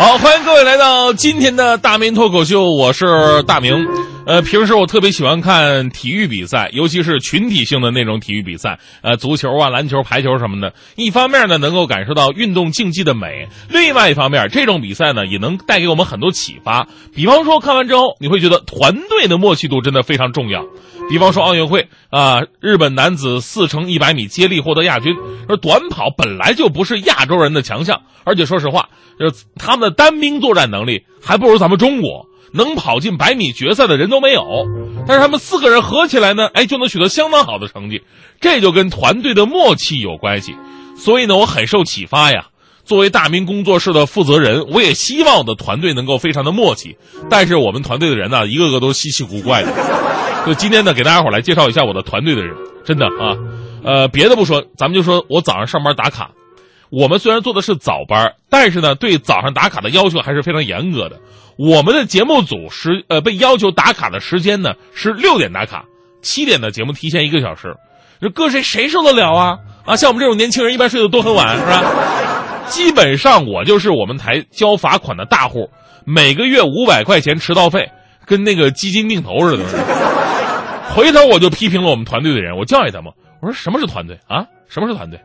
[0.00, 3.86] 好，欢迎各位来到今天的大明脱口秀，我是大明。
[4.30, 10.72] 呃，平时我特别喜欢看体育比赛，尤其是群体性的那种体育比赛，呃，足球啊、篮球、排球什么的。
[10.94, 16.86] 一方面呢，能够感受到运动竞技的美；另外一方面，这种比赛呢，也能带给我们很多启发。
[17.12, 20.64] 比方说，看完之后，你会觉得团队的默契度真的非常重要。
[21.10, 25.16] 比方说奥运会啊，日本男子四乘一百米接力获得亚军。
[25.48, 34.44] 说短跑本来就不是亚洲人的强项，而且说实话，就是他们的单兵作战能力还不如咱们中国，能跑进百米决赛的人都没有。
[35.06, 38.02] 但是他们四个人合起来呢，哎，就能取得相当好的成绩，
[38.40, 40.54] 这就跟团队的默契有关系。
[40.96, 42.46] 所以呢，我很受启发呀。
[42.84, 46.96] 作为大明工作室的负责人，我也希望我的团队能够非常的默契。
[47.28, 49.72] 但是我们团队的人呢，一个个都稀奇古怪的。
[50.44, 53.36] 就今天呢，给大家伙来介绍一下我的团队的人，真的啊，
[53.84, 56.32] 呃，别的不说，咱们就说我早上上班打卡。
[56.90, 61.20] 我们虽然做的是早班，但是呢，对早上打卡的要求还是非常严格的。
[61.60, 65.84] 我们的节目组时呃被要求打卡的时间呢是六点打卡，
[66.22, 67.74] 七点的节目提前一个小时。
[68.18, 69.58] 这搁谁谁受得了啊？
[69.84, 72.64] 啊，像我们这种年轻人，一般睡得都很晚，是吧？
[72.68, 75.68] 基本上我就是我们台交罚款的大户，
[76.06, 77.90] 每个月五百块钱迟到费，
[78.24, 79.64] 跟那个基金定投似的。
[80.94, 84.46] 回头我就批评了我们团队的人，我教育他们，我说什么是团队啊？
[84.70, 85.20] 什么是团队？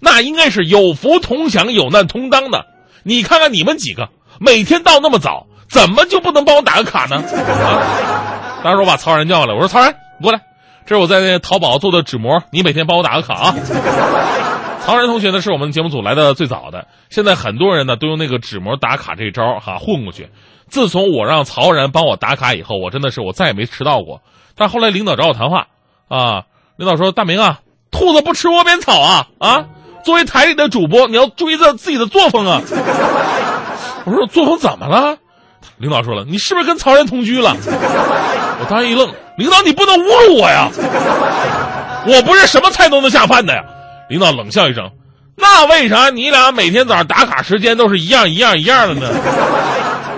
[0.00, 2.64] 那应该是有福同享、有难同当的。
[3.02, 4.08] 你看看你们几个，
[4.40, 7.16] 每天到那么早，怎么就不能帮我打个卡呢？
[7.16, 8.62] 啊！
[8.62, 10.40] 当时我把曹然叫来，我说曹然，你过来，
[10.86, 13.54] 这是我在那淘宝做的纸膜，你每天帮我打个卡啊。
[14.86, 20.28] 曹然同学呢，是我们节目组来的最早的，现在很多人呢都用那个纸膜打卡这招哈混过去。
[20.68, 24.20] 自从我让曹然帮我打卡以后，我真的是我再也没迟到过。
[24.54, 25.66] 但后来领导找我谈话，
[26.06, 26.44] 啊，
[26.76, 27.58] 领导说：“大明啊，
[27.90, 29.64] 兔子不吃窝边草啊啊！
[30.04, 32.62] 作为台里的主播，你要注意自自己的作风啊。”
[34.06, 35.16] 我说：“作风怎么了？”
[35.78, 40.68] 领导说了：“你是不是跟曹然同居了？” 我当时一愣，领导你不能侮辱我呀！
[42.06, 43.62] 我不是什么菜都能下饭的呀！
[44.08, 44.90] 领导冷笑一声
[45.36, 49.08] ：“那为啥你俩每天早上打卡时间都是一样一样一样的呢？”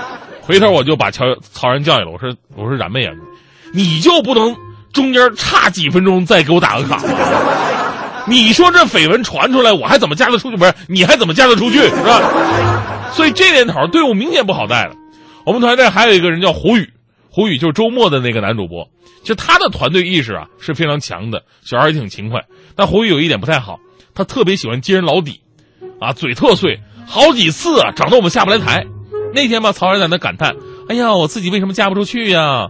[0.42, 3.12] 回头我就把曹曹然叫来了，我说：“我说冉妹啊。”
[3.72, 4.56] 你就不能
[4.92, 7.04] 中间差几分钟再给我打个卡吗？
[8.26, 10.56] 你说这绯闻传出来，我还怎么嫁得出去？
[10.56, 11.78] 不是，你还怎么嫁得出去？
[11.82, 12.20] 是吧？
[13.12, 14.94] 所以这年头队伍明显不好带了。
[15.50, 16.92] 我们团队还有一个人叫胡宇，
[17.28, 18.88] 胡宇就是周末的那个男主播。
[19.24, 22.44] 就他的团队意识啊是非常强的，小孩也挺勤快。
[22.76, 23.80] 但胡宇有一点不太好，
[24.14, 25.40] 他特别喜欢揭人老底，
[26.00, 28.86] 啊，嘴特碎，好几次啊，整得我们下不来台。
[29.34, 30.54] 那天吧，曹然在那感叹
[30.88, 32.68] ：“哎呀，我自己为什么嫁不出去呀？”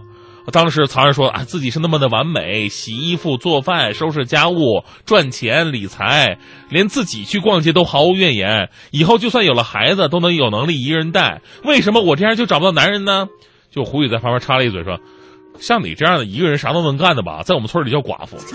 [0.51, 8.69] 当时曹然说啊，自己是那么的完美，洗衣服、做饭、收拾家务、赚钱、理财，连自己去逛街都毫无怨言。
[8.89, 11.41] 以后就算有了孩子，都能有能力一个人带。
[11.63, 13.27] 为什么我这样就找不到男人呢？
[13.69, 14.99] 就胡宇在旁边插了一嘴说
[15.59, 18.37] ：“像你这样的一个人啥都能干的吧，在我们村里叫寡妇。”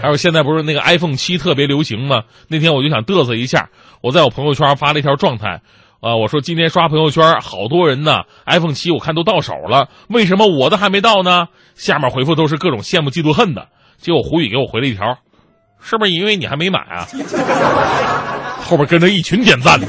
[0.00, 2.22] 还有现在不是那个 iPhone 七特别流行吗？
[2.48, 3.70] 那天我就想嘚瑟一下，
[4.02, 5.62] 我在我朋友圈发了一条状态。
[6.00, 11.48] 啊，我说今天刷朋友圈，好多人呢，iPhone 七我看都到手了，为什么我的还没到呢？
[11.74, 13.68] 下面回复都是各种羡慕嫉妒恨的。
[13.98, 15.18] 结果胡宇给我回了一条，
[15.78, 17.06] 是不是因为你还没买啊？
[18.64, 19.86] 后边跟着一群点赞的，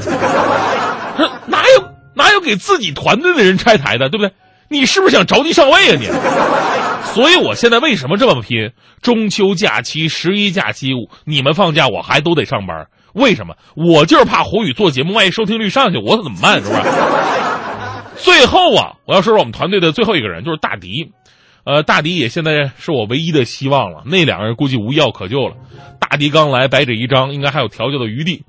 [1.48, 1.84] 哪有
[2.14, 4.34] 哪有给自己团队的人拆台的，对不对？
[4.68, 6.08] 你是不是想着急上位啊你？
[7.04, 8.72] 所以我现在为什么这么拼？
[9.02, 10.90] 中秋假期、十一假期，
[11.26, 12.88] 你们放假我还都得上班。
[13.14, 13.56] 为什么？
[13.76, 16.62] 我就是怕胡宇做节目，万一收听率上去，我怎么办？
[16.64, 16.82] 是不是？
[18.24, 21.12] 最后啊，我要说说我们团队的最后一个人，就是大迪。
[21.64, 24.02] 呃，大迪也现在是我唯一的希望了。
[24.06, 25.56] 那两个人估计无药可救了。
[26.00, 28.44] 大迪刚来，白纸一张，应该还有调教的余地。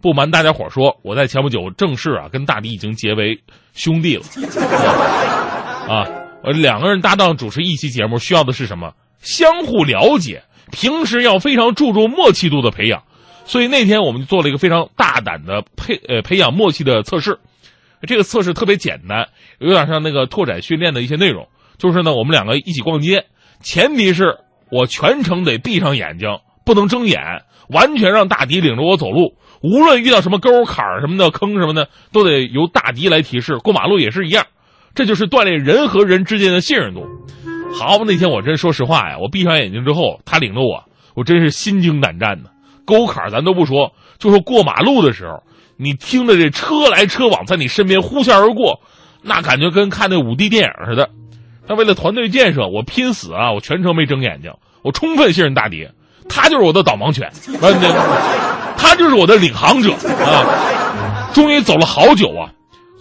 [0.00, 3.40] 不瞒大家伙说，我在前不久正式啊跟大迪已经结为
[3.72, 4.22] 兄弟了。
[5.88, 6.06] 啊，
[6.42, 8.94] 呃两个人搭档主持一期节目，需要的是什么？
[9.20, 13.04] 相互了解，平时要非常注重默契度的培养。
[13.44, 17.38] 所以那天我们就做了一个非常大胆的培呃培养默契的测试，
[18.06, 19.28] 这个测试特别简单，
[19.58, 21.48] 有点像那个拓展训练的一些内容。
[21.78, 23.26] 就是呢，我们两个一起逛街，
[23.60, 24.38] 前提是
[24.70, 26.28] 我全程得闭上眼睛，
[26.64, 29.34] 不能睁眼，完全让大迪领着我走路。
[29.62, 33.58] 无论遇到什么沟坎什么的坑什么的，都得由大迪来提示。
[33.58, 34.46] 过马路也是一样，
[34.94, 37.06] 这就是锻炼人和人之间的信任度。
[37.74, 40.84] 好，那天我真说实话呀，我闭上眼睛之后，他领着我，
[41.14, 42.50] 我真是心惊胆战的。
[42.84, 45.42] 沟坎咱都不说，就说过马路的时候，
[45.78, 48.80] 你听着这车来车往在你身边呼啸而过，
[49.22, 51.08] 那感觉跟看那五 D 电影似的。
[51.66, 53.52] 但为了团队建设，我拼死啊！
[53.52, 54.52] 我全程没睁眼睛，
[54.82, 55.88] 我充分信任大迪，
[56.28, 57.30] 他就是我的导盲犬，
[58.76, 61.30] 他就是我的领航者啊！
[61.32, 62.50] 终于走了好久啊，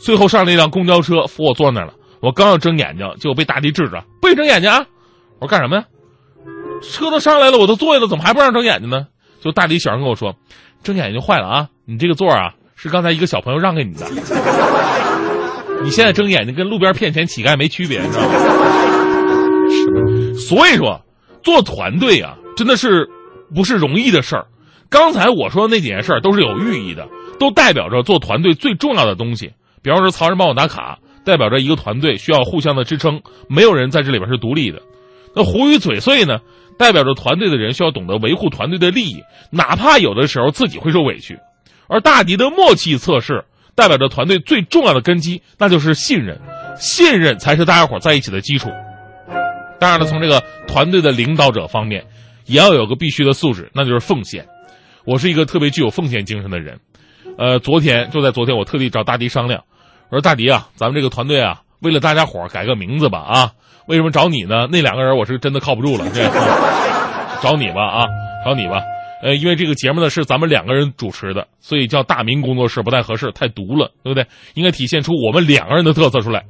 [0.03, 1.93] 最后上了一辆公交车，扶我坐那儿了。
[2.21, 4.85] 我刚要睁眼睛，就被大迪制止，不许睁眼睛啊！
[5.39, 5.85] 我说干什么呀？
[6.81, 9.07] 车都上来了，我都坐下了，怎么还不让睁眼睛呢？
[9.41, 10.35] 就大迪小声跟我说
[10.83, 11.69] ：“睁眼睛坏了啊！
[11.85, 14.07] 你这个座啊，是刚才一个小朋友让给你的。
[15.83, 18.35] 你现在睁眼睛跟路边骗钱乞丐没区别，你知道吗？
[20.35, 21.01] 所以说，
[21.43, 23.09] 做团队啊，真的是
[23.55, 24.45] 不是容易的事儿。
[24.89, 27.07] 刚才我说的那几件事儿都是有寓意的，
[27.39, 29.53] 都代表着做团队最重要的东西。
[29.81, 34.81] 比方说，曹仁帮我打卡，代表着一个团队需要互相的支撑，没有人在这里边是独立的。
[35.35, 36.39] 那胡语嘴碎呢？
[36.77, 41.37] 代表着团队的人需要懂得维护团队的利益，哪怕有的时候自己会受委屈。
[41.87, 43.45] 而大迪的默契测试，
[43.75, 46.39] 代表着团队最重要的根基，那就是信任。
[46.77, 48.69] 信任才是大家伙在一起的基础。
[49.79, 52.05] 当然了，从这个团队的领导者方面，
[52.45, 54.47] 也要有个必须的素质，那就是奉献。
[55.05, 56.79] 我是一个特别具有奉献精神的人。
[57.37, 59.65] 呃，昨天就在昨天，我特地找大迪商量，
[60.11, 63.51] 我说大迪啊，咱们这个团队啊，为了大家伙改个名字吧啊。
[63.87, 64.67] 为什么找你呢？
[64.69, 66.23] 那两个人我是真的靠不住了，这
[67.41, 68.05] 找你吧啊，
[68.45, 68.81] 找你吧。
[69.23, 74.27] 呃，因为这个节目呢是咱们两个人主持的，所以叫大明工作室不太合适，太毒了，对不对？
[74.53, 76.43] 应该体现出我们两个人的特色出来。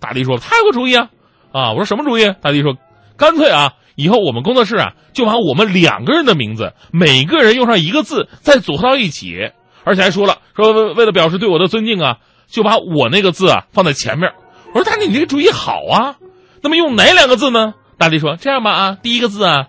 [0.00, 1.08] 大迪说：“他有个主意啊，
[1.52, 2.76] 啊！”我说：“什么主意？”大迪说
[3.16, 9.52] ：“干脆啊，以后我们工作室啊，就把我们两个人的名字，每个人用上一个字，再组合到一起，
[9.84, 14.32] 而且还说了，说为了表示对我的尊敬啊，就把我那个字啊放在前面。”
[14.74, 16.16] 我说：“大迪，你这个主意好啊。”
[16.62, 17.74] 那么用哪两个字呢？
[17.98, 19.66] 大迪说：“这样吧，啊，第一个字啊，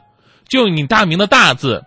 [0.47, 1.81] 就用你大名的大字；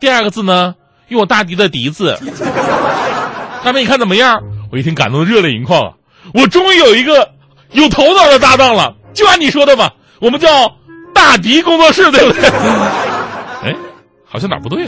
[0.00, 0.74] 第二个字呢，
[1.08, 2.18] 用我大迪的迪字。
[3.64, 5.92] 大明，你看怎么样？”我一听，感动的热泪盈眶啊！
[6.34, 7.32] 我终于有一个
[7.72, 8.94] 有头脑的搭档了。
[9.12, 10.76] 就按你说的吧，我们叫
[11.12, 12.48] 大迪工作室，对不对？
[13.64, 13.76] 哎，
[14.24, 14.80] 好像哪不对啊？